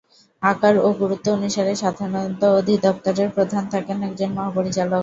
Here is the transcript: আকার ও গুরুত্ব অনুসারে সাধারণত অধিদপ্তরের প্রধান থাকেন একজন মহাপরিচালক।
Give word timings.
আকার 0.43 0.75
ও 0.77 0.99
গুরুত্ব 1.01 1.27
অনুসারে 1.33 1.73
সাধারণত 1.75 2.41
অধিদপ্তরের 2.59 3.29
প্রধান 3.35 3.63
থাকেন 3.73 3.97
একজন 4.09 4.29
মহাপরিচালক। 4.37 4.99